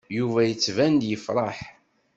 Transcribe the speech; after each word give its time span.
Yuba 0.17 0.39
yettban-d 0.43 1.03
yefṛeḥ. 1.05 1.57